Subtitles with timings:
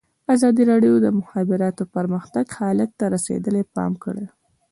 [0.35, 4.25] ازادي راډیو د د مخابراتو پرمختګ حالت ته رسېدلي پام کړی.